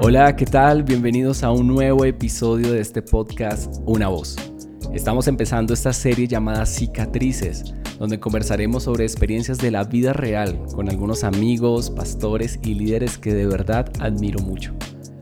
[0.00, 0.84] Hola, ¿qué tal?
[0.84, 4.36] Bienvenidos a un nuevo episodio de este podcast Una Voz.
[4.94, 10.88] Estamos empezando esta serie llamada Cicatrices, donde conversaremos sobre experiencias de la vida real con
[10.88, 14.74] algunos amigos, pastores y líderes que de verdad admiro mucho.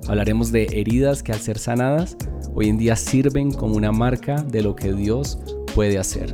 [0.09, 2.17] Hablaremos de heridas que al ser sanadas,
[2.55, 5.37] hoy en día sirven como una marca de lo que Dios
[5.75, 6.33] puede hacer.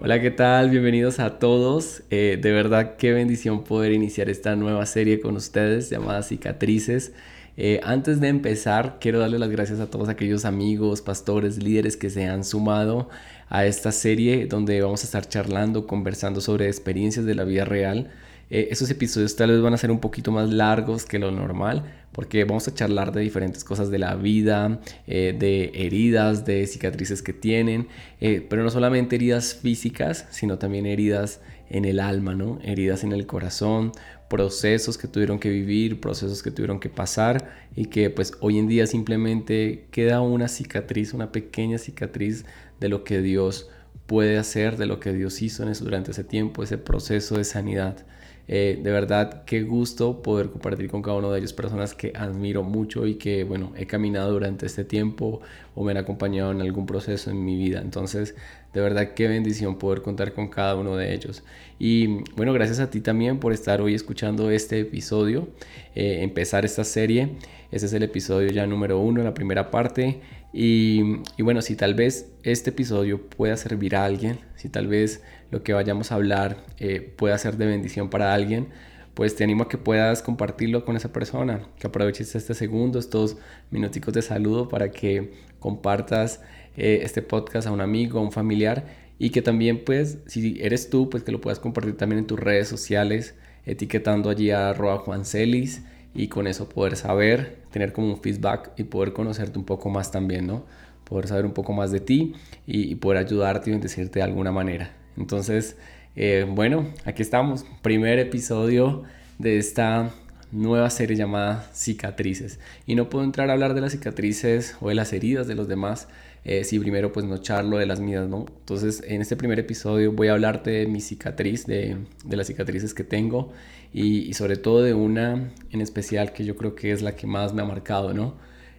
[0.00, 0.70] Hola, ¿qué tal?
[0.70, 2.04] Bienvenidos a todos.
[2.08, 7.12] Eh, de verdad, qué bendición poder iniciar esta nueva serie con ustedes llamada Cicatrices.
[7.58, 12.08] Eh, antes de empezar, quiero darle las gracias a todos aquellos amigos, pastores, líderes que
[12.08, 13.10] se han sumado
[13.50, 18.10] a esta serie donde vamos a estar charlando, conversando sobre experiencias de la vida real.
[18.50, 21.84] Eh, esos episodios tal vez van a ser un poquito más largos que lo normal
[22.12, 27.22] porque vamos a charlar de diferentes cosas de la vida, eh, de heridas, de cicatrices
[27.22, 27.88] que tienen,
[28.20, 32.58] eh, pero no solamente heridas físicas, sino también heridas en el alma, ¿no?
[32.62, 33.92] Heridas en el corazón,
[34.28, 38.66] procesos que tuvieron que vivir, procesos que tuvieron que pasar y que pues hoy en
[38.66, 42.44] día simplemente queda una cicatriz, una pequeña cicatriz
[42.80, 43.68] de lo que Dios
[44.06, 48.04] puede hacer, de lo que Dios hizo en durante ese tiempo, ese proceso de sanidad.
[48.52, 52.64] Eh, de verdad, qué gusto poder compartir con cada uno de ellos personas que admiro
[52.64, 55.40] mucho y que, bueno, he caminado durante este tiempo
[55.76, 57.80] o me han acompañado en algún proceso en mi vida.
[57.80, 58.34] Entonces,
[58.72, 61.42] de verdad, qué bendición poder contar con cada uno de ellos.
[61.78, 65.48] Y bueno, gracias a ti también por estar hoy escuchando este episodio,
[65.94, 67.30] eh, empezar esta serie.
[67.72, 70.20] Este es el episodio ya número uno, la primera parte.
[70.52, 75.22] Y, y, bueno, si tal vez este episodio pueda servir a alguien, si tal vez
[75.50, 78.68] lo que vayamos a hablar eh, pueda ser de bendición para alguien,
[79.14, 83.36] pues te animo a que puedas compartirlo con esa persona, que aproveches este segundo, estos
[83.70, 86.40] minuticos de saludo para que compartas
[86.76, 88.86] eh, este podcast a un amigo, a un familiar
[89.18, 92.40] y que también pues si eres tú, pues que lo puedas compartir también en tus
[92.40, 93.34] redes sociales,
[93.66, 95.82] etiquetando allí a Juan Celis
[96.14, 100.10] y con eso poder saber, tener como un feedback y poder conocerte un poco más
[100.10, 100.64] también, ¿no?
[101.04, 102.34] Poder saber un poco más de ti
[102.66, 104.96] y, poder ayudarte y bendecirte de alguna manera.
[105.16, 105.76] Entonces,
[106.16, 109.04] eh, bueno, aquí estamos, primer episodio
[109.38, 110.10] de esta
[110.52, 112.58] nueva serie llamada Cicatrices.
[112.86, 115.68] Y no puedo entrar a hablar de las cicatrices o de las heridas de los
[115.68, 116.08] demás
[116.44, 118.46] eh, si primero pues no charlo de las mías, ¿no?
[118.60, 122.94] Entonces en este primer episodio voy a hablarte de mi cicatriz, de, de las cicatrices
[122.94, 123.52] que tengo
[123.92, 127.52] y, sobre todo de una en especial que yo creo que es la que más
[127.52, 128.36] me ha marcado, ¿no?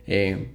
[0.07, 0.53] Eh,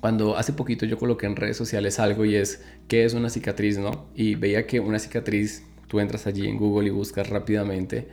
[0.00, 3.78] cuando hace poquito yo coloqué en redes sociales algo y es qué es una cicatriz,
[3.78, 4.06] ¿no?
[4.14, 8.06] Y veía que una cicatriz, tú entras allí en Google y buscas rápidamente,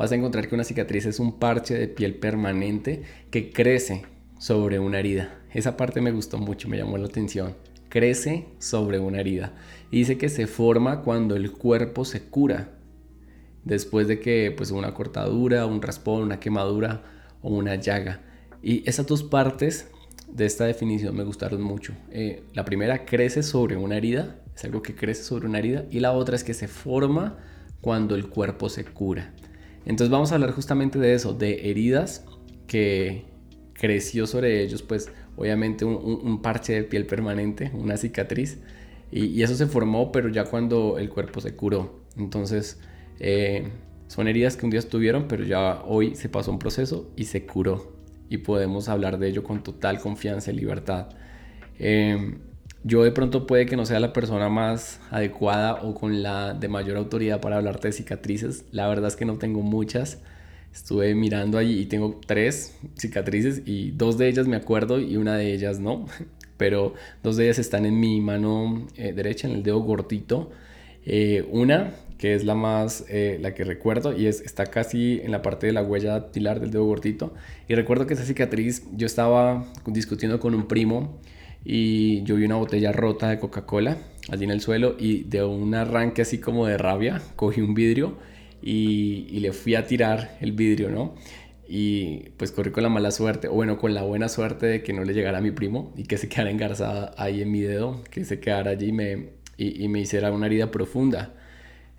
[0.00, 4.06] vas a encontrar que una cicatriz es un parche de piel permanente que crece
[4.38, 5.42] sobre una herida.
[5.52, 7.54] Esa parte me gustó mucho, me llamó la atención.
[7.90, 9.52] Crece sobre una herida.
[9.90, 12.70] Y dice que se forma cuando el cuerpo se cura
[13.64, 17.02] después de que pues una cortadura, un raspón, una quemadura
[17.42, 18.22] o una llaga.
[18.62, 19.90] Y esas dos partes
[20.32, 21.92] de esta definición me gustaron mucho.
[22.10, 26.00] Eh, la primera crece sobre una herida, es algo que crece sobre una herida, y
[26.00, 27.36] la otra es que se forma
[27.82, 29.34] cuando el cuerpo se cura.
[29.84, 32.24] Entonces vamos a hablar justamente de eso, de heridas
[32.66, 33.24] que
[33.72, 38.58] creció sobre ellos, pues obviamente un, parche de piel permanente, una cicatriz,
[39.10, 42.00] y, eso se formó, pero ya cuando el cuerpo se curó.
[42.16, 42.80] Entonces
[43.18, 43.68] eh,
[44.06, 47.46] son heridas que un día estuvieron, pero ya hoy se pasó un proceso y se
[47.46, 47.96] curó.
[48.28, 51.08] Y podemos hablar de ello con total confianza y libertad.
[51.78, 52.38] Eh,
[52.82, 56.68] yo de pronto puede que no sea la persona más adecuada o con la de
[56.68, 58.64] mayor autoridad para hablarte de cicatrices.
[58.72, 60.20] La verdad es que no tengo muchas.
[60.72, 65.36] Estuve mirando allí y tengo tres cicatrices y dos de ellas me acuerdo y una
[65.36, 66.06] de ellas no.
[66.56, 70.50] Pero dos de ellas están en mi mano eh, derecha, en el dedo gordito.
[71.50, 75.40] una que es la más, eh, la que recuerdo y es, está casi en la
[75.40, 77.32] parte de la huella dactilar del dedo gordito.
[77.66, 81.18] Y recuerdo que esa cicatriz, yo estaba discutiendo con un primo
[81.64, 83.98] y yo vi una botella rota de Coca-Cola
[84.30, 88.16] allí en el suelo y de un arranque así como de rabia, cogí un vidrio
[88.62, 91.14] y, le fui a tirar el vidrio, ¿no?
[91.72, 94.92] y pues corrí con la mala suerte, o bueno, con la buena suerte de que
[94.92, 98.02] no le llegara a mi primo y que se quedara engarzada ahí en mi dedo,
[98.10, 101.34] que se quedara allí y me, y me hiciera una herida profunda.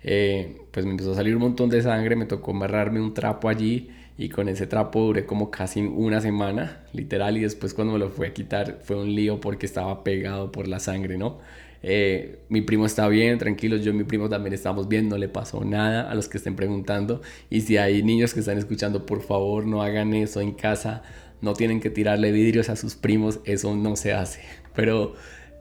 [0.04, 3.48] Eh, pues me empezó a salir un montón de sangre, me tocó amarrarme un trapo
[3.48, 3.88] allí
[4.18, 8.10] y con ese trapo duré como casi una semana, literal, y después cuando me lo
[8.10, 11.38] fui a quitar fue un lío porque estaba pegado por la sangre, ¿no?
[11.82, 15.28] Eh, mi primo está bien, tranquilo, yo y mi primo también estamos bien, no le
[15.28, 17.22] pasó nada a los que estén preguntando.
[17.50, 21.02] Y si hay niños que están escuchando, por favor no hagan eso en casa,
[21.40, 24.42] no tienen que tirarle vidrios a sus primos, eso no se hace.
[24.76, 25.14] Pero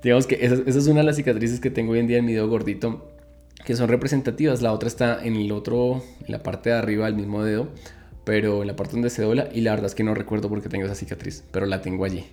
[0.04, 2.26] digamos que esa, esa es una de las cicatrices que tengo hoy en día en
[2.26, 3.08] mi dedo gordito
[3.66, 4.62] que son representativas.
[4.62, 7.70] La otra está en el otro, en la parte de arriba del mismo dedo,
[8.24, 9.50] pero en la parte donde se dobla.
[9.54, 12.06] Y la verdad es que no recuerdo por qué tengo esa cicatriz, pero la tengo
[12.06, 12.26] allí.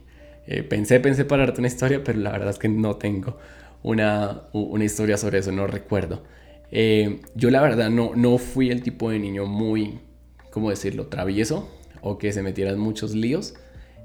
[0.46, 3.36] Eh, pensé, pensé para darte una historia, pero la verdad es que no tengo
[3.82, 6.22] una, una historia sobre eso, no recuerdo.
[6.70, 10.00] Eh, yo la verdad no, no fui el tipo de niño muy,
[10.50, 11.68] ¿cómo decirlo?, travieso
[12.00, 13.54] o que se metiera en muchos líos,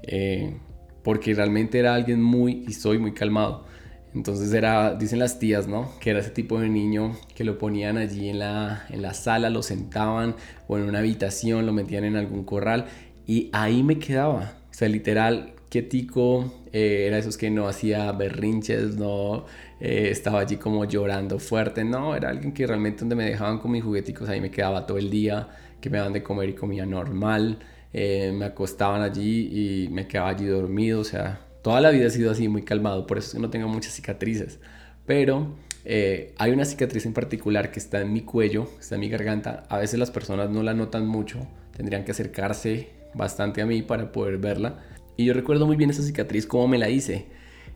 [0.02, 0.56] eh,
[1.02, 3.66] porque realmente era alguien muy, y soy muy calmado.
[4.14, 5.90] Entonces era, dicen las tías, ¿no?
[6.00, 9.50] Que era ese tipo de niño que lo ponían allí en la, en la sala,
[9.50, 10.36] lo sentaban
[10.68, 12.86] o en una habitación, lo metían en algún corral
[13.26, 14.54] y ahí me quedaba.
[14.70, 19.46] O sea, literal, quietico, eh, era esos que no hacía berrinches, no
[19.80, 23.72] eh, estaba allí como llorando fuerte, no, era alguien que realmente donde me dejaban con
[23.72, 25.48] mis jugueticos, ahí me quedaba todo el día,
[25.80, 27.58] que me daban de comer y comía normal,
[27.92, 32.10] eh, me acostaban allí y me quedaba allí dormido, o sea, Toda la vida he
[32.10, 34.58] sido así, muy calmado, por eso no tengo muchas cicatrices.
[35.06, 35.54] Pero
[35.86, 39.64] eh, hay una cicatriz en particular que está en mi cuello, está en mi garganta.
[39.70, 41.38] A veces las personas no la notan mucho,
[41.74, 44.84] tendrían que acercarse bastante a mí para poder verla.
[45.16, 47.28] Y yo recuerdo muy bien esa cicatriz, cómo me la hice.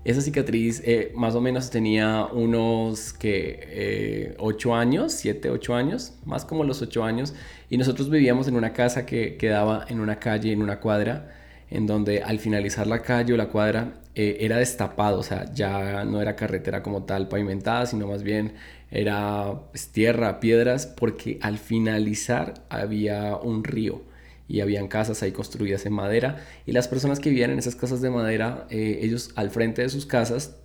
[0.05, 6.13] Esa cicatriz eh, más o menos tenía unos que 8 eh, años, 7, 8 años,
[6.27, 7.33] más como los 8 años.
[7.71, 11.38] Y nosotros vivíamos en una casa que quedaba en una calle, en una cuadra
[11.71, 16.05] en donde al finalizar la calle o la cuadra eh, era destapado, o sea, ya
[16.05, 18.55] no era carretera como tal pavimentada, sino más bien
[18.91, 24.03] era pues, tierra, piedras, porque al finalizar había un río
[24.49, 26.45] y habían casas ahí construidas en madera.
[26.65, 29.91] Y las personas que vivían en esas casas de madera, eh, ellos al frente de
[29.91, 30.57] sus casas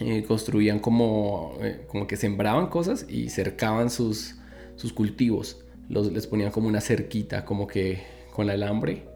[0.00, 1.58] eh, construían como,
[1.88, 4.36] como que sembraban cosas y cercaban sus,
[4.76, 8.02] sus cultivos, los, les ponían como una cerquita, como que
[8.32, 9.07] con alambre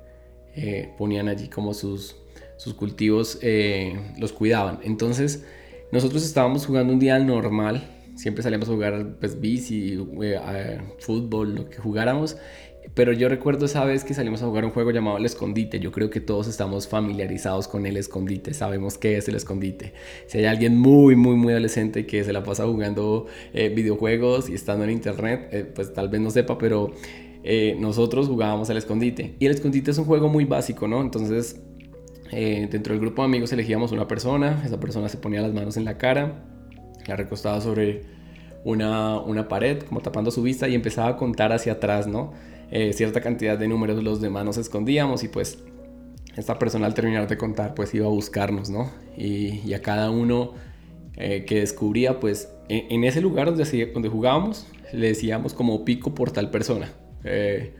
[0.54, 2.16] eh, ponían allí como sus,
[2.56, 4.80] sus cultivos, eh, los cuidaban.
[4.82, 5.44] Entonces,
[5.90, 11.70] nosotros estábamos jugando un día normal, siempre salíamos a jugar pues bici, eh, fútbol, lo
[11.70, 12.36] que jugáramos.
[12.94, 15.78] Pero yo recuerdo esa vez que salimos a jugar un juego llamado el escondite.
[15.78, 19.94] Yo creo que todos estamos familiarizados con el escondite, sabemos qué es el escondite.
[20.26, 24.84] Si hay alguien muy, muy, muy adolescente que se la pasa jugando videojuegos y estando
[24.84, 26.92] en internet, pues tal vez no sepa, pero
[27.44, 29.34] eh, nosotros jugábamos al escondite.
[29.38, 31.00] Y el escondite es un juego muy básico, ¿no?
[31.00, 31.60] Entonces,
[32.30, 35.76] eh, dentro del grupo de amigos elegíamos una persona, esa persona se ponía las manos
[35.76, 36.44] en la cara,
[37.06, 38.02] la recostaba sobre
[38.64, 42.32] una, una pared, como tapando su vista, y empezaba a contar hacia atrás, ¿no?
[42.70, 45.58] Eh, cierta cantidad de números los demás nos escondíamos y pues
[46.36, 48.90] esta persona al terminar de contar pues iba a buscarnos, ¿no?
[49.14, 50.54] Y, a cada uno
[51.14, 56.90] que descubría pues en, ese lugar donde jugábamos le decíamos como pico por tal persona.
[57.24, 57.72] Eh,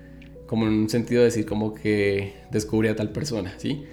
[0.47, 3.85] como en un sentido de decir como que descubrí a tal persona, ¿sí?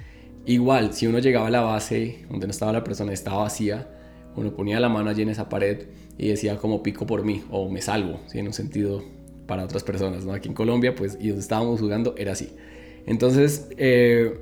[0.45, 3.87] Igual, si uno llegaba a la base donde no estaba la persona, estaba vacía,
[4.35, 5.87] uno ponía la mano allí en esa pared
[6.17, 8.39] y decía como pico por mí o me salvo, ¿sí?
[8.39, 9.03] En un sentido
[9.47, 10.33] para otras personas, ¿no?
[10.33, 12.51] Aquí en Colombia, pues, y donde estábamos jugando era así.
[13.05, 14.39] Entonces, eh,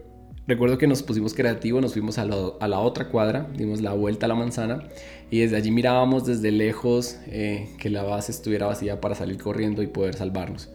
[0.48, 4.26] recuerdo que nos pusimos creativos, nos fuimos a, a, la otra cuadra, dimos la vuelta
[4.26, 4.90] a la manzana
[5.30, 9.82] y desde allí mirábamos desde lejos eh, que la base estuviera vacía para salir corriendo
[9.82, 10.70] y poder salvarnos.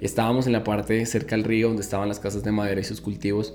[0.00, 3.00] Estábamos en la parte cerca al río donde estaban las casas de madera y sus
[3.00, 3.54] cultivos.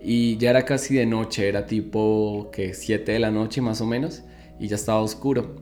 [0.00, 3.86] Y ya era casi de noche, era tipo que 7 de la noche más o
[3.86, 4.22] menos,
[4.58, 5.56] y ya estaba oscuro.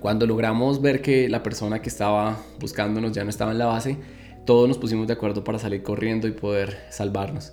[0.00, 3.96] Cuando logramos ver que la persona que estaba buscándonos ya no estaba en la base,
[4.44, 7.52] todos nos pusimos de acuerdo para salir corriendo y poder salvarnos.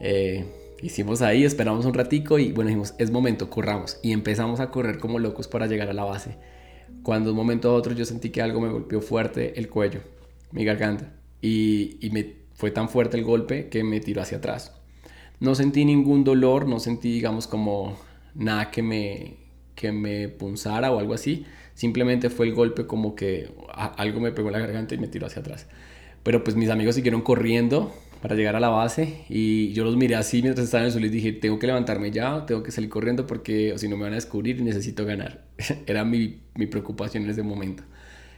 [0.00, 0.46] Eh,
[0.80, 3.98] hicimos ahí, esperamos un ratico y bueno, dijimos, es momento, corramos.
[4.02, 6.36] Y empezamos a correr como locos para llegar a la base.
[7.02, 10.00] Cuando un momento a otro yo sentí que algo me golpeó fuerte el cuello,
[10.52, 14.74] mi garganta y, me fue tan fuerte el golpe que me tiró hacia atrás.
[15.40, 17.96] No sentí ningún dolor, no sentí, digamos, como
[18.34, 19.36] nada que me,
[19.76, 21.46] que me punzara o algo así.
[21.74, 25.26] Simplemente fue el golpe como que algo me pegó en la garganta y me tiró
[25.26, 25.68] hacia atrás.
[26.24, 30.16] Pero pues mis amigos siguieron corriendo para llegar a la base y yo los miré
[30.16, 32.90] así mientras estaban en el suelo y dije, tengo que levantarme ya, tengo que salir
[32.90, 35.44] corriendo porque si no me van a descubrir y necesito ganar.
[35.86, 37.84] Era mi, mi preocupación en ese momento.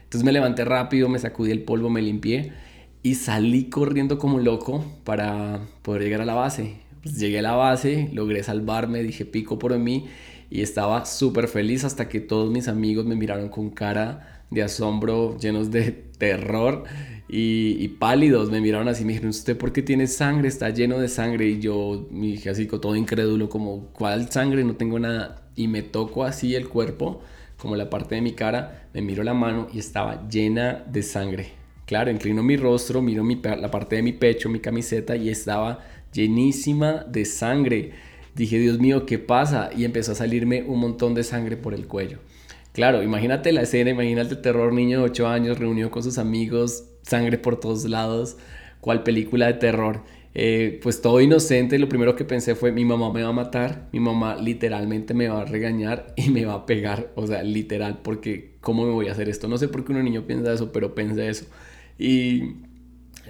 [0.05, 2.53] Entonces me levanté rápido, me sacudí el polvo, me limpié
[3.03, 6.77] y salí corriendo como loco para poder llegar a la base.
[7.03, 10.07] Pues llegué a la base, logré salvarme, dije pico por mí
[10.51, 15.39] y estaba súper feliz hasta que todos mis amigos me miraron con cara de asombro,
[15.39, 16.85] llenos de terror
[17.29, 18.51] y, pálidos.
[18.51, 20.49] Me miraron así, me dijeron, ¿usted por qué tiene sangre?
[20.49, 21.47] Está lleno de sangre.
[21.49, 24.65] Y yo me dije así, todo incrédulo, como, ¿cuál sangre?
[24.65, 25.43] No tengo nada.
[25.55, 27.23] Y me toco así el cuerpo,
[27.57, 31.60] como la parte de mi cara, me miro la mano y estaba llena de sangre.
[31.91, 35.81] Claro, inclino mi rostro, miro la parte de mi pecho, mi camiseta y estaba
[36.13, 37.91] llenísima de sangre.
[38.37, 39.71] Dije, Dios mío, ¿qué pasa?
[39.77, 42.21] Y empezó a salirme un montón de sangre por el cuello.
[42.73, 46.85] Claro, imagínate la escena, imagínate el terror, niño de 8 años reunido con sus amigos,
[47.03, 48.37] sangre por todos lados,
[48.81, 50.05] cual película de terror.
[50.33, 53.89] Eh, pues todo inocente, lo primero que pensé fue mi mamá me va a matar,
[53.93, 57.99] mi mamá literalmente me va a regañar y me va a pegar, o sea, literal,
[58.05, 59.49] porque ¿cómo me voy a hacer esto?
[59.49, 61.47] No sé por qué un niño piensa eso, pero pensé eso.
[62.01, 62.57] Y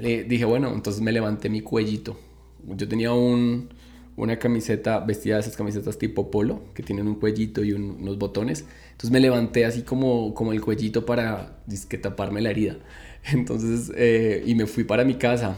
[0.01, 2.17] le dije, bueno, entonces me levanté mi cuellito.
[2.65, 3.69] Yo tenía un,
[4.17, 8.65] una camiseta vestida de esas camisetas tipo polo, que tienen un cuellito y unos botones.
[8.93, 11.65] Entonces me levanté así como, como el cuellito para
[12.01, 12.77] taparme la herida.
[13.33, 15.57] Entonces, eh, y me fui para mi casa.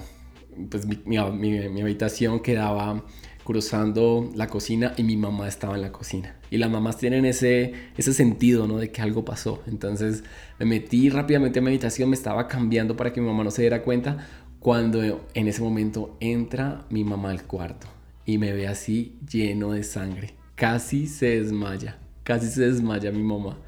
[0.70, 3.04] Pues mi, mi, habitación quedaba
[3.44, 6.36] cruzando la cocina y mi mamá estaba en la cocina.
[6.50, 8.78] Y las mamás tienen ese, ese sentido, ¿no?
[8.78, 9.62] De que algo pasó.
[9.66, 10.24] Entonces
[10.58, 13.62] me metí rápidamente a mi habitación, me estaba cambiando para que mi mamá no se
[13.62, 14.28] diera cuenta.
[14.60, 17.88] Cuando en ese momento entra mi mamá al cuarto
[18.24, 20.34] y me ve así lleno de sangre.
[20.54, 23.58] Casi se desmaya, casi se desmaya mi mamá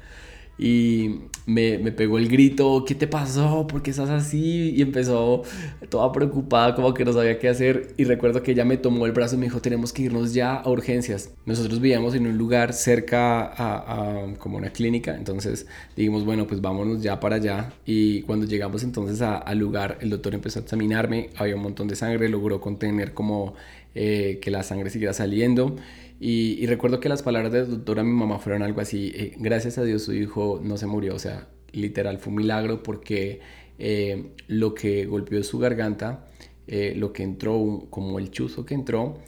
[0.57, 3.67] y me, me, pegó el grito, ¿qué te pasó?
[3.67, 4.71] ¿Por qué estás así?
[4.75, 5.43] Y empezó
[5.89, 7.93] toda preocupada, como que no sabía qué hacer.
[7.97, 10.55] Y recuerdo que ella me tomó el brazo y me dijo, tenemos que irnos ya
[10.55, 11.31] a urgencias.
[11.45, 17.01] Nosotros vivíamos en un lugar cerca a, como una clínica, entonces dijimos, bueno, pues vámonos
[17.03, 17.73] ya para allá.
[17.85, 21.95] Y cuando llegamos entonces al lugar, el doctor empezó a examinarme, había un montón de
[21.95, 23.55] sangre, logró contener como
[23.93, 25.75] eh, que la sangre siguiera saliendo.
[26.19, 29.77] Y, recuerdo que las palabras de la doctora mi mamá fueron algo así, eh, gracias
[29.77, 33.41] a Dios su hijo no se murió, o sea, literal fue un milagro porque
[33.79, 36.25] eh, lo que golpeó su garganta,
[36.67, 39.19] eh, lo que entró, como el chuzo que entró,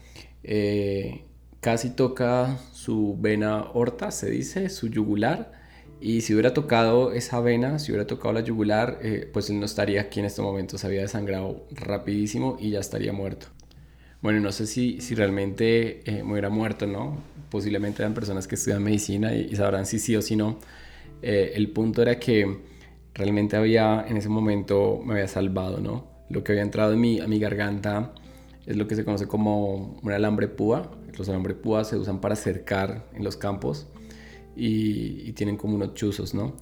[1.60, 5.51] casi toca su vena horta, se dice, su yugular.
[6.00, 9.00] Y si hubiera tocado esa vena, si hubiera tocado la yugular,
[9.34, 13.12] pues él no estaría aquí en este momento, se había desangrado rapidísimo y ya estaría
[13.12, 13.48] muerto.
[14.21, 17.17] Bueno, no sé si, si realmente eh, me hubiera muerto, ¿no?
[17.50, 20.57] Posiblemente eran personas que estudian medicina y, sabrán si sí o si no.
[21.21, 22.62] Eh, el punto era que
[23.13, 26.07] realmente había, en ese momento, me había salvado, ¿no?
[26.29, 28.13] Lo que había entrado en mi, a mi garganta
[28.65, 30.91] es lo que se conoce como un alambre púa.
[31.17, 33.88] Los alambres púa se usan para cercar en los campos
[34.55, 36.55] y, y tienen como unos chuzos, ¿no?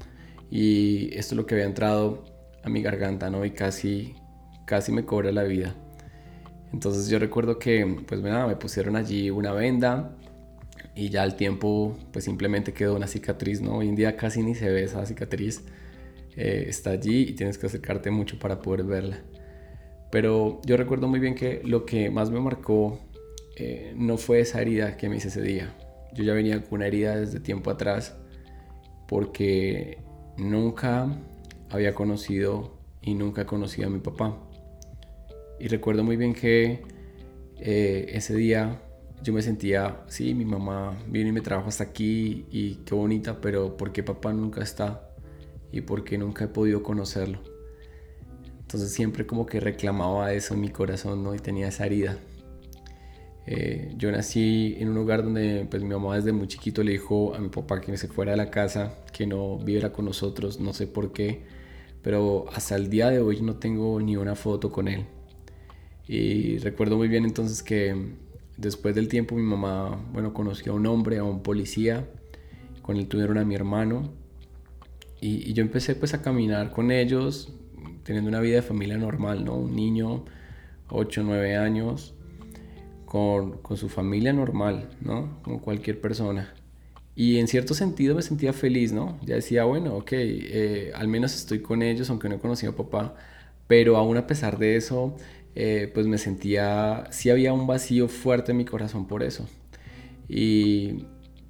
[0.52, 2.26] Y esto es lo que había entrado
[2.64, 3.46] a mi garganta, ¿no?
[3.46, 4.16] Y casi,
[4.66, 5.76] casi me cobra la vida.
[6.76, 10.14] Entonces yo recuerdo que pues nada, me pusieron allí una venda
[10.94, 13.78] y ya al tiempo pues simplemente quedó una cicatriz, ¿no?
[13.78, 15.64] Hoy en día casi ni se ve esa cicatriz,
[16.36, 19.20] eh, está allí y tienes que acercarte mucho para poder verla.
[20.12, 23.00] Pero yo recuerdo muy bien que lo que más me marcó
[23.56, 25.74] eh, no fue esa herida que me hice ese día.
[26.14, 28.18] Yo ya venía con una herida desde tiempo atrás
[29.08, 30.00] porque
[30.36, 31.08] nunca
[31.70, 34.38] había conocido y nunca conocido a mi papá.
[35.60, 36.84] Y recuerdo muy bien que
[37.60, 38.82] eh, ese día
[39.24, 43.42] yo me sentía, sí, mi mamá vino y me trajo hasta aquí y qué bonita,
[43.42, 45.10] pero ¿por qué papá nunca está?
[45.72, 47.40] ¿Y por qué nunca he podido conocerlo?
[48.60, 51.34] Entonces siempre como que reclamaba eso en mi corazón, ¿no?
[51.34, 52.18] Y tenía esa herida.
[53.48, 57.36] Eh, yo nací en un lugar donde pues mi mamá desde muy chiquito le dijo
[57.36, 60.74] a mi papá que se fuera de la casa, que no viviera con nosotros, no
[60.74, 61.44] sé por qué,
[62.02, 65.06] pero hasta el día de hoy no tengo ni una foto con él.
[66.08, 67.96] Y recuerdo muy bien entonces que
[68.58, 72.08] después del tiempo mi mamá, bueno, conoció a un hombre, a un policía,
[72.82, 74.14] con él tuvieron a mi hermano.
[75.22, 77.52] Y, yo empecé pues a caminar con ellos,
[78.04, 79.56] teniendo una vida de familia normal, ¿no?
[79.56, 80.26] Un niño,
[80.90, 82.14] 8, 9 años,
[83.06, 85.42] con, con su familia normal, ¿no?
[85.42, 86.54] Como cualquier persona.
[87.16, 89.18] Y en cierto sentido me sentía feliz, ¿no?
[89.24, 92.76] Ya decía, bueno, ok, eh, al menos estoy con ellos, aunque no he conocido a
[92.76, 93.16] papá.
[93.68, 95.16] Pero aún a pesar de eso,
[95.56, 99.48] eh, pues me sentía, sí había un vacío fuerte en mi corazón por eso.
[100.28, 101.06] Y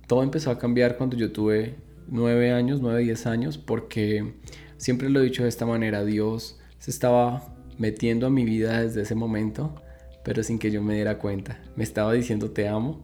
[0.07, 1.75] todo empezó a cambiar cuando yo tuve
[2.07, 4.35] nueve años, nueve, diez años, porque
[4.77, 9.01] siempre lo he dicho de esta manera, Dios se estaba metiendo a mi vida desde
[9.01, 9.81] ese momento,
[10.23, 11.59] pero sin que yo me diera cuenta.
[11.75, 13.03] Me estaba diciendo te amo,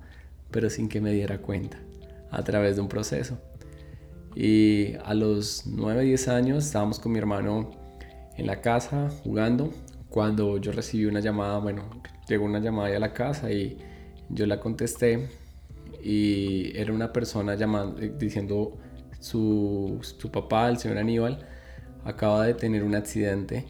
[0.51, 1.79] pero sin que me diera cuenta,
[2.29, 3.39] a través de un proceso.
[4.35, 7.71] Y a los 9, 10 años estábamos con mi hermano
[8.37, 9.73] en la casa jugando
[10.11, 11.89] cuando yo recibí una llamada, bueno,
[12.27, 13.77] llegó una llamada a la casa y
[14.29, 15.29] yo la contesté
[16.03, 18.77] y era una persona llamando, diciendo,
[19.21, 21.47] su, su papá, el señor Aníbal,
[22.03, 23.65] acaba de tener un accidente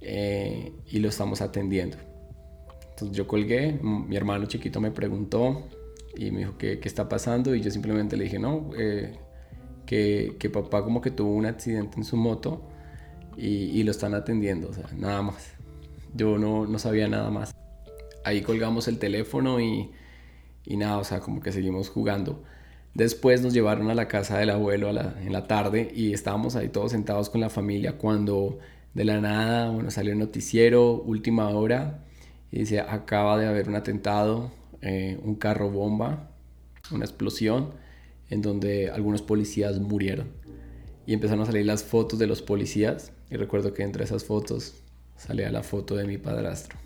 [0.00, 1.98] eh, y lo estamos atendiendo.
[2.90, 5.68] Entonces yo colgué, mi hermano chiquito me preguntó
[6.16, 9.16] y me dijo qué, qué está pasando y yo simplemente le dije, no, eh,
[9.86, 12.62] que, que, papá como que tuvo un accidente en su moto
[13.36, 15.59] y, y, lo están atendiendo, o sea, nada más.
[16.14, 17.54] Yo no, no sabía nada más.
[18.24, 19.90] Ahí colgamos el teléfono y,
[20.64, 22.42] y nada, o sea, como que seguimos jugando.
[22.94, 26.90] Después nos llevaron a la casa del abuelo en la tarde y estábamos ahí todos
[26.90, 28.58] sentados con la familia cuando
[28.94, 32.04] de la nada, bueno, salió el noticiero, última hora,
[32.50, 34.50] y dice, acaba de haber un atentado,
[34.82, 36.30] eh, un carro bomba,
[36.90, 37.70] una explosión,
[38.28, 40.28] en donde algunos policías murieron.
[41.06, 44.79] Y empezaron a salir las fotos de los policías, y recuerdo que entre esas fotos
[45.20, 46.78] salía la foto de mi padrastro.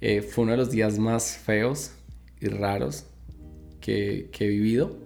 [0.00, 1.92] Eh, fue uno de los días más feos
[2.40, 3.06] y raros
[3.80, 4.96] que, he vivido.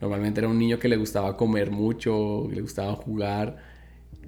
[0.00, 3.58] Normalmente era un niño que le gustaba comer mucho, le gustaba jugar,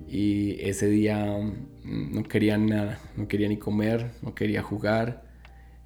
[0.08, 1.38] y ese día
[1.84, 5.24] mm, no quería nada, no quería ni comer, no quería jugar,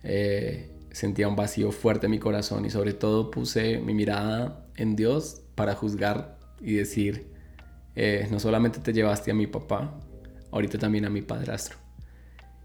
[0.03, 4.97] eh, sentía un vacío fuerte en mi corazón y sobre todo puse mi mirada en
[4.97, 7.27] Dios para juzgar y decir,
[7.95, 10.01] eh, no solamente te llevaste a mi papá,
[10.55, 11.77] ahorita también a mi padrastro.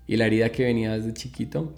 [0.06, 1.74] Y la herida que venía desde chiquito,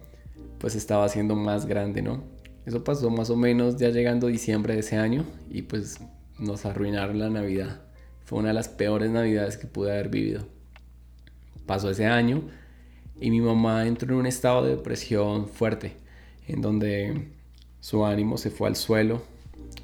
[0.59, 2.23] pues estaba siendo más grande, ¿no?
[2.65, 5.99] Eso pasó más o menos ya llegando diciembre de ese año y pues
[6.37, 7.81] nos arruinaron la Navidad.
[8.25, 10.45] Fue una de las peores navidades que pude haber vivido.
[11.65, 12.43] Pasó ese año
[13.19, 15.93] y mi mamá entró en un estado de depresión fuerte,
[16.45, 17.29] en donde
[17.79, 19.23] su ánimo se fue al suelo,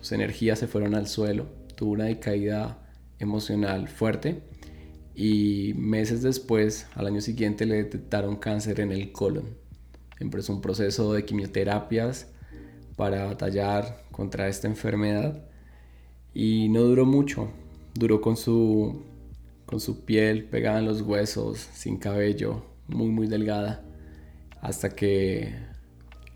[0.02, 2.80] sus energías se fueron al suelo, tuvo una decaída
[3.18, 4.42] emocional fuerte
[5.20, 9.46] y meses después, al año siguiente, le detectaron cáncer en el colon.
[10.20, 12.28] Empezó un proceso de quimioterapias
[12.96, 15.44] para batallar contra esta enfermedad
[16.36, 17.50] y no duró mucho,
[17.96, 19.02] duró con su,
[19.66, 23.84] con su piel pegada en los huesos, sin cabello, muy muy delgada,
[24.62, 25.56] hasta que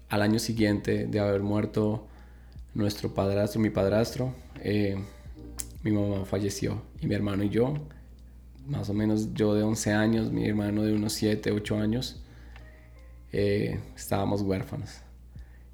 [0.10, 2.08] al año siguiente de haber muerto
[2.74, 4.34] nuestro padrastro, mi padrastro,
[4.64, 4.98] eh,
[5.84, 7.76] mi mamá falleció y mi hermano y yo,
[8.68, 12.22] más o menos yo de 11 años, mi hermano de unos 7, 8 años,
[13.32, 15.02] eh, estábamos huérfanos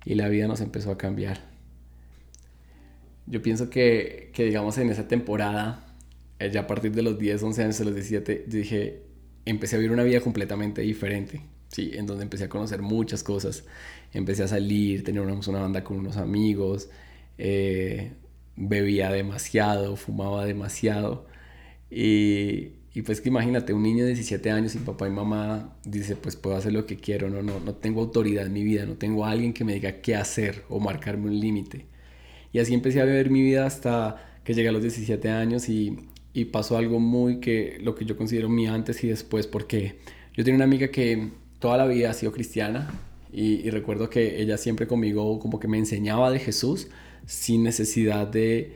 [0.05, 1.39] y la vida nos empezó a cambiar.
[3.25, 5.85] Yo pienso que, que, digamos, en esa temporada,
[6.39, 9.03] eh, ya a partir de los 10, 11 años, los 17, dije,
[9.45, 11.91] empecé a vivir una vida completamente diferente, ¿sí?
[11.93, 13.65] En donde empecé a conocer muchas cosas.
[14.13, 16.89] Empecé a salir, teníamos una banda con unos amigos,
[17.37, 18.13] eh,
[18.55, 21.27] bebía demasiado, fumaba demasiado.
[21.91, 26.15] Y, y, pues que imagínate, un niño de 17 años y papá y mamá dice,
[26.15, 28.95] pues puedo hacer lo que quiero, no, no, no tengo autoridad en mi vida, no
[28.95, 31.85] tengo alguien que me diga qué hacer o marcarme un límite.
[32.51, 35.95] Y así empecé a vivir mi vida hasta que llegué a los 17 años y,
[36.33, 39.99] y pasó algo muy que lo que yo considero mi antes y después, porque
[40.33, 41.29] yo tenía una amiga que
[41.59, 42.89] toda la vida ha sido cristiana
[43.31, 46.87] y, recuerdo que ella siempre conmigo como que me enseñaba de Jesús
[47.27, 48.73] sin necesidad de,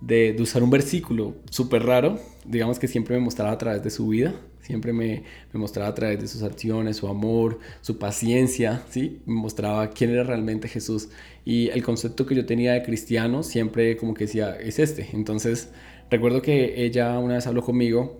[0.00, 2.18] de usar un versículo súper raro,
[2.48, 5.94] digamos que siempre me mostraba a través de su vida, siempre me, me, mostraba a
[5.94, 9.20] través de sus acciones, su amor, su paciencia, ¿sí?
[9.26, 11.10] Me mostraba quién era realmente Jesús.
[11.44, 15.08] Y el concepto que yo tenía de cristiano siempre como que decía, es este.
[15.12, 15.70] Entonces,
[16.10, 18.18] recuerdo que ella una vez habló conmigo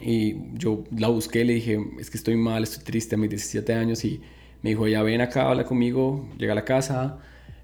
[0.00, 3.72] y yo la busqué, le dije, es que estoy mal, estoy triste a mis 17
[3.74, 4.20] años y
[4.62, 7.18] me dijo, ya ven acá, habla conmigo, llega a la casa,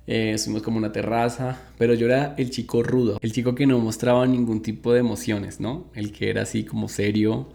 [0.07, 3.79] eh, subimos como una terraza, pero yo era el chico rudo, el chico que no
[3.79, 5.87] mostraba ningún tipo de emociones, ¿no?
[5.95, 7.49] El que era así como serio,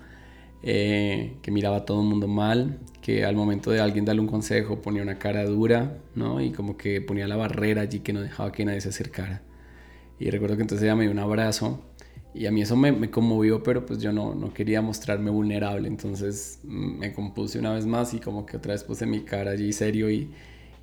[0.63, 4.27] eh, que miraba a todo el mundo mal, que al momento de alguien darle un
[4.27, 6.41] consejo ponía una cara dura, ¿no?
[6.41, 9.43] Y como que ponía la barrera allí que no dejaba que nadie se acercara.
[10.19, 11.81] Y recuerdo que entonces ella me dio un abrazo
[12.33, 15.87] y a mí eso me, me conmovió, pero pues yo no, no, quería mostrarme vulnerable,
[15.87, 19.51] entonces mm, me compuse una vez más y como que otra vez puse mi cara
[19.51, 20.29] allí serio y,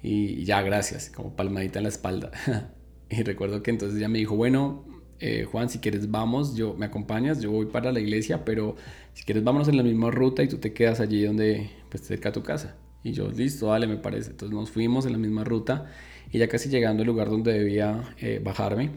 [0.02, 2.30] y ya, gracias, como palmadita en la espalda.
[3.10, 4.84] y recuerdo que entonces ella me dijo, bueno,
[5.18, 8.76] eh, Juan, si quieres vamos, yo me acompañas, yo voy para la iglesia, pero
[9.14, 12.32] si quieres vámonos en la misma ruta y tú te quedas allí donde, pues cerca
[12.32, 12.76] tu casa.
[13.02, 14.30] Y yo, listo, dale, me parece.
[14.30, 15.86] Entonces nos fuimos en la misma ruta
[16.30, 18.90] y ya casi llegando al lugar donde debía eh, bajarme,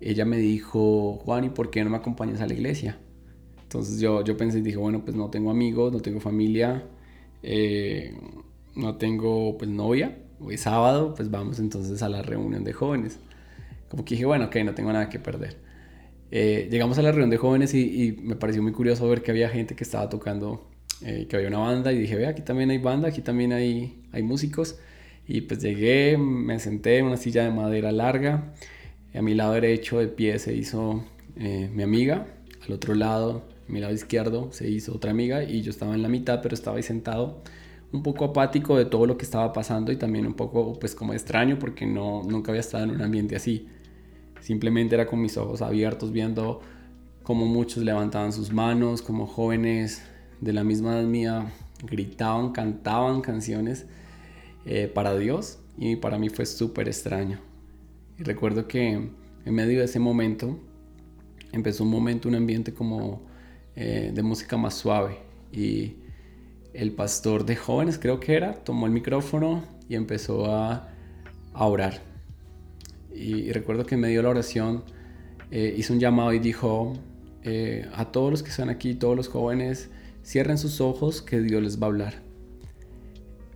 [0.00, 2.98] ella me dijo, Juan, ¿y por qué no me acompañas a la iglesia?
[3.62, 6.84] Entonces yo, yo pensé y dije, bueno, pues no tengo amigos, no tengo familia,
[7.42, 8.14] eh,
[8.76, 13.18] no tengo pues novia, hoy sábado, pues vamos entonces a la reunión de jóvenes
[13.88, 15.56] como que dije, bueno, ok, no tengo nada que perder.
[16.30, 19.30] Eh, llegamos a la reunión de jóvenes y, y, me pareció muy curioso ver que
[19.30, 20.68] había gente que estaba tocando,
[21.02, 24.02] eh, que había una banda y dije, ve, aquí también hay banda, aquí también hay,
[24.12, 24.78] hay músicos.
[25.28, 28.52] Y pues llegué, me senté en una silla de madera larga,
[29.14, 31.04] A mi lado derecho de pie se hizo
[31.36, 32.26] eh, mi amiga,
[32.66, 36.02] al otro lado, a mi lado izquierdo, se hizo otra amiga y yo estaba en
[36.02, 37.42] la mitad, pero estaba ahí sentado
[37.92, 41.12] un poco apático de todo lo que estaba pasando y también un poco pues como
[41.12, 43.68] extraño porque no, nunca había estado en un ambiente así.
[44.40, 46.60] Simplemente era con mis ojos abiertos viendo
[47.22, 50.02] cómo muchos levantaban sus manos, como jóvenes
[50.40, 53.86] de la misma edad mía gritaban, cantaban canciones
[54.64, 57.40] eh, para Dios y para mí fue súper extraño.
[58.18, 59.10] Y recuerdo que
[59.44, 60.58] en medio de ese momento
[61.52, 63.22] empezó un momento, un ambiente como
[63.74, 65.18] eh, de música más suave
[65.52, 65.96] y
[66.76, 70.92] el pastor de jóvenes creo que era, tomó el micrófono y empezó a,
[71.54, 72.02] orar.
[73.14, 74.84] Y, recuerdo que en medio de la oración
[75.50, 76.98] eh, hizo un llamado y dijo
[77.94, 79.88] a todos los que están aquí, todos los jóvenes,
[80.24, 82.14] cierren sus ojos que Dios les va a hablar.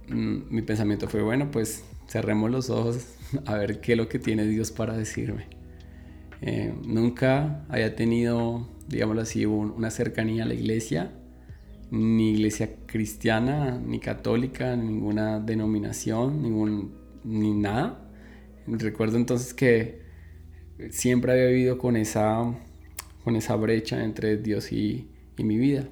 [0.08, 3.06] Mm, mi pensamiento fue, bueno, pues cerremos los ojos
[3.46, 5.46] a ver qué es lo que tiene Dios para decirme.
[6.42, 11.12] Eh, nunca haya tenido, digámoslo así, una cercanía a la iglesia,
[11.90, 18.10] ni iglesia cristiana, ni católica, ninguna denominación, ningún, ni nada.
[18.66, 20.02] Recuerdo entonces que
[20.90, 22.54] siempre había vivido con esa,
[23.24, 25.88] con esa brecha entre Dios y mi vida.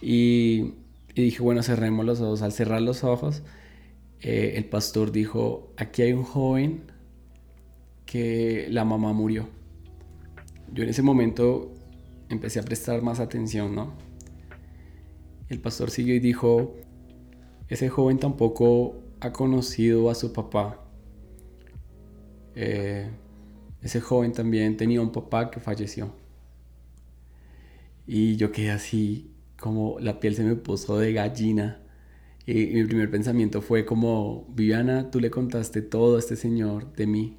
[0.00, 0.74] Y,
[1.14, 2.42] dije, bueno, cerremos los ojos.
[2.42, 3.42] Al cerrar los ojos,
[4.20, 6.82] eh, el pastor dijo, aquí hay un joven
[8.06, 9.48] que la mamá murió.
[10.72, 11.72] Yo en ese momento
[12.28, 13.92] empecé a prestar más atención, ¿no?
[15.52, 16.76] El pastor siguió y dijo,
[17.68, 20.82] ese joven tampoco ha conocido a su papá.
[22.54, 23.10] Eh,
[23.82, 26.14] ese joven también tenía un papá que falleció.
[28.06, 31.82] Y yo quedé así, como la piel se me puso de gallina.
[32.46, 37.06] Y mi primer pensamiento fue como, Viviana, tú le contaste todo a este señor de
[37.06, 37.36] mí,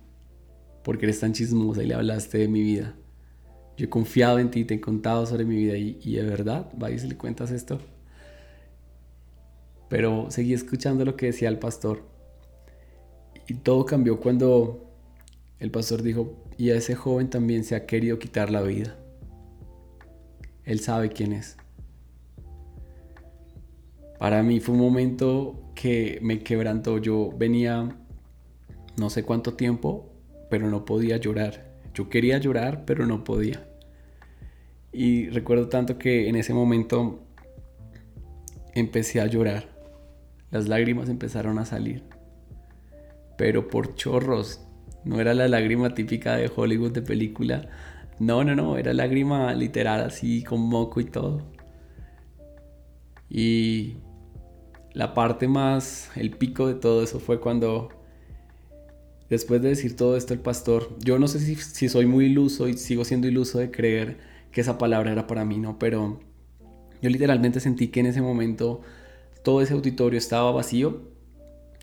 [0.83, 2.95] porque eres tan chismosa y le hablaste de mi vida.
[3.75, 6.71] Yo he confiado en ti, te he contado sobre mi vida y, y de verdad,
[6.77, 7.79] vayas y le cuentas esto.
[9.89, 12.03] Pero seguí escuchando lo que decía el pastor.
[13.47, 14.89] Y todo cambió cuando
[15.59, 18.97] el pastor dijo, y a ese joven también se ha querido quitar la vida.
[20.63, 21.57] Él sabe quién es.
[24.19, 26.97] Para mí fue un momento que me quebrantó.
[26.97, 27.97] Yo venía
[28.97, 30.09] no sé cuánto tiempo,
[30.49, 31.73] pero no podía llorar.
[31.93, 33.67] Yo quería llorar, pero no podía.
[34.91, 37.19] Y recuerdo tanto que en ese momento
[38.73, 39.72] empecé a llorar.
[40.53, 42.03] Las lágrimas empezaron a salir.
[43.39, 44.61] Pero por chorros.
[45.03, 47.69] No era la lágrima típica de Hollywood de película.
[48.19, 48.77] No, no, no.
[48.77, 51.41] Era lágrima literal así con moco y todo.
[53.31, 53.95] Y
[54.93, 57.89] la parte más, el pico de todo eso fue cuando,
[59.31, 62.77] después de decir todo esto el pastor, yo no sé si, soy muy iluso y
[62.77, 64.19] sigo siendo iluso de creer
[64.51, 65.79] que esa palabra era para mí, ¿no?
[65.79, 66.19] Pero
[67.01, 68.81] yo literalmente sentí que en ese momento
[69.43, 71.01] todo ese auditorio estaba vacío,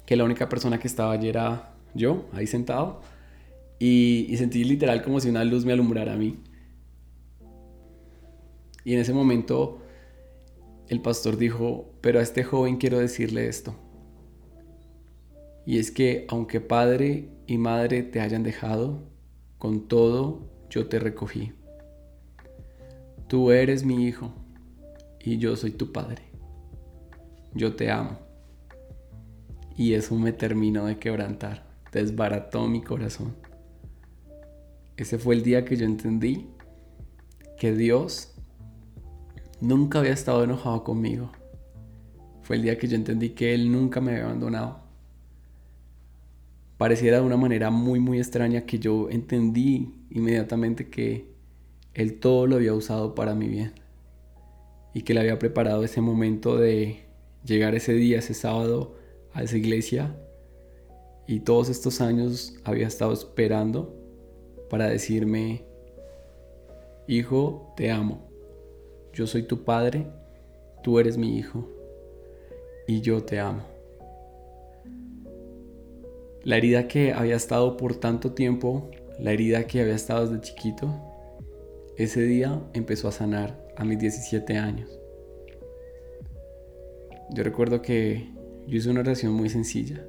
[0.06, 3.00] que la única persona que estaba allí era yo, ahí sentado,
[3.78, 6.38] y, sentí literal como si una luz me alumbrara a mí.
[8.84, 9.82] Y en ese momento
[10.88, 13.74] el pastor dijo, pero a este joven quiero decirle esto.
[15.64, 19.08] Y es que aunque padre y madre te hayan dejado,
[19.58, 21.52] con todo yo te recogí.
[23.28, 24.34] Tú eres mi hijo
[25.20, 26.29] y yo soy tu padre.
[27.54, 28.18] Yo te amo.
[29.76, 33.34] Y eso me terminó de quebrantar, desbarató mi corazón.
[34.96, 36.50] Ese fue el día que yo entendí
[37.58, 38.34] que Dios
[39.60, 41.32] nunca había estado enojado conmigo.
[42.42, 44.80] Fue el día que yo entendí que Él nunca me había abandonado.
[46.76, 51.32] Pareciera de una manera muy, muy extraña que yo entendí inmediatamente que
[51.94, 53.72] Él todo lo había usado para mi bien.
[54.92, 57.09] Y que le había preparado ese momento de
[57.44, 58.94] llegar ese día, ese sábado,
[59.32, 60.16] a esa iglesia.
[61.26, 63.94] Y todos estos años había estado esperando
[64.68, 65.64] para decirme,
[67.06, 68.30] hijo, te amo
[69.12, 70.06] yo soy tu padre,
[70.82, 71.68] tú eres mi hijo
[72.86, 73.62] y yo te amo.
[76.44, 80.88] La herida que había estado por tanto tiempo, la herida que había estado desde chiquito,
[81.96, 84.99] ese día empezó a sanar a mis 17 años.
[87.34, 88.32] Yo recuerdo que
[88.66, 90.04] yo hice una oración muy sencilla.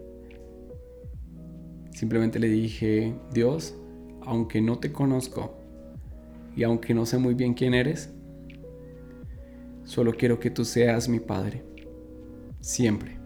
[1.91, 3.75] Simplemente le dije, Dios,
[4.21, 5.57] aunque no te conozco
[6.55, 8.13] y aunque no sé muy bien quién eres,
[9.91, 11.63] Solo quiero que tú seas mi Padre.
[12.62, 13.17] Siempre.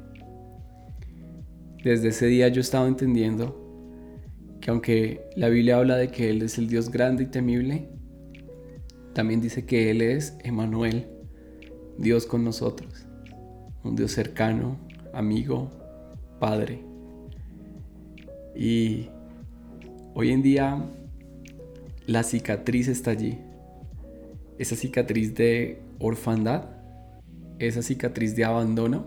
[1.83, 3.61] Desde ese día yo estaba entendiendo
[4.61, 7.89] que aunque la Biblia habla de que Él es el Dios grande y temible,
[9.13, 11.07] también dice que Él es Emanuel,
[11.99, 13.04] Dios con nosotros,
[13.85, 14.77] un Dios cercano,
[15.13, 15.69] amigo,
[16.39, 16.79] Padre.
[18.55, 19.09] Y
[20.15, 20.83] hoy en día
[22.07, 23.37] la cicatriz está allí.
[24.57, 26.65] Esa cicatriz de orfandad,
[27.59, 29.05] esa cicatriz de abandono,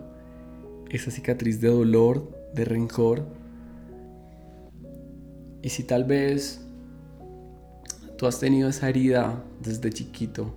[0.89, 3.25] esa cicatriz de dolor, de rencor.
[5.61, 6.61] Y si tal vez
[8.17, 10.55] tú has tenido esa herida desde chiquito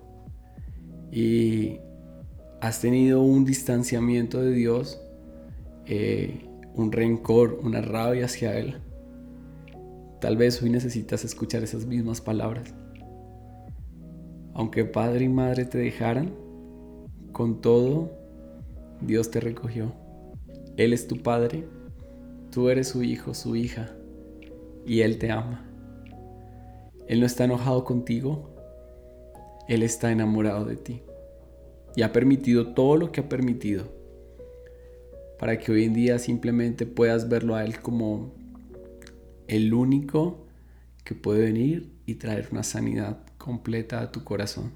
[1.11, 1.79] y
[2.63, 5.01] has tenido un distanciamiento de Dios,
[5.85, 8.77] eh, un rencor, una rabia hacia Él,
[10.21, 12.73] tal vez hoy necesitas escuchar esas mismas palabras.
[14.55, 16.35] Aunque padre y madre te dejaran,
[17.33, 18.13] con todo,
[19.01, 19.93] Dios te recogió.
[20.77, 21.67] Él es tu padre,
[22.53, 23.91] tú eres su hijo, su hija,
[24.87, 25.69] y Él te ama.
[27.09, 28.55] Él no está enojado contigo,
[29.67, 31.03] Él está enamorado de ti.
[31.97, 33.93] Y ha permitido todo lo que ha permitido
[35.39, 38.33] para que hoy en día simplemente puedas verlo a Él como
[39.49, 40.47] el único
[41.05, 44.73] que puede venir y traer una sanidad completa a tu corazón.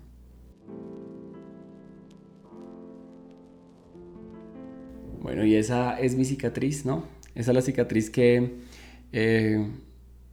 [5.22, 7.04] Bueno, y esa es mi cicatriz, ¿no?
[7.34, 8.56] Esa es la cicatriz que,
[9.12, 9.66] eh,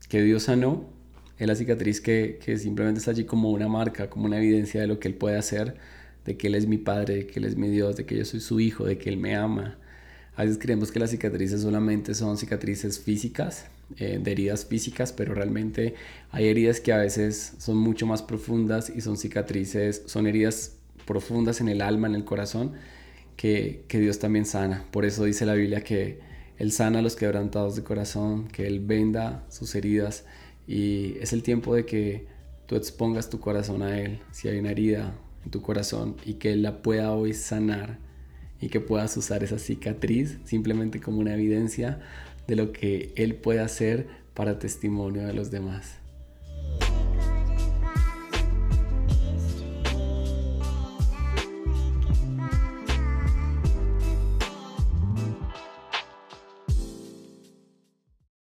[0.08, 0.94] que Dios sanó
[1.38, 5.00] es la cicatriz que, simplemente está allí como una marca, como una evidencia de lo
[5.00, 5.76] que Él puede hacer,
[6.24, 8.24] de que Él es mi Padre, de que Él es mi Dios, de que yo
[8.24, 9.78] soy su Hijo, de que Él me ama.
[10.36, 13.66] A veces creemos que las cicatrices solamente son cicatrices físicas,
[13.98, 15.94] eh, de heridas físicas, pero realmente
[16.32, 21.60] hay heridas que a veces son mucho más profundas y son cicatrices, son heridas profundas
[21.60, 22.72] en el alma, en el corazón,
[23.36, 24.84] que, que Dios también sana.
[24.90, 26.18] Por eso dice la Biblia que
[26.58, 30.24] Él sana a los quebrantados de corazón, que Él venda sus heridas
[30.66, 32.26] y es el tiempo de que
[32.66, 36.52] tú expongas tu corazón a Él, si hay una herida en tu corazón y que
[36.52, 37.98] Él la pueda hoy sanar
[38.60, 42.00] y que puedas usar esa cicatriz simplemente como una evidencia
[42.46, 46.03] de lo que Él puede hacer para testimonio de los demás.